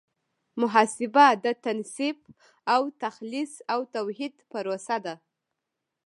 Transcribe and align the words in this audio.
محاسبه 0.61 1.27
د 1.45 1.47
تنصیف 1.65 2.19
او 2.73 2.81
تخلیص 3.03 3.53
او 3.73 3.79
توحید 3.93 4.35
پروسه 4.51 4.97
ده. 5.05 5.15